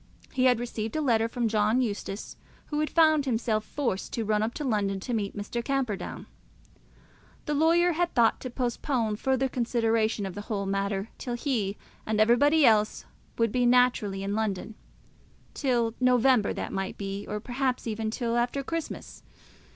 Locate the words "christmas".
18.63-19.21